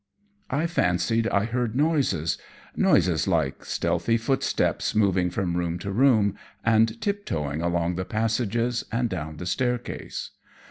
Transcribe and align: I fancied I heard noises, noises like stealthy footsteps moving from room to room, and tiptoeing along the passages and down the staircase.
I 0.49 0.65
fancied 0.65 1.27
I 1.27 1.45
heard 1.45 1.75
noises, 1.75 2.39
noises 2.75 3.27
like 3.27 3.63
stealthy 3.63 4.17
footsteps 4.17 4.95
moving 4.95 5.29
from 5.29 5.55
room 5.55 5.77
to 5.77 5.91
room, 5.91 6.33
and 6.65 6.99
tiptoeing 6.99 7.61
along 7.61 7.97
the 7.97 8.05
passages 8.05 8.83
and 8.91 9.07
down 9.11 9.37
the 9.37 9.45
staircase. 9.45 10.31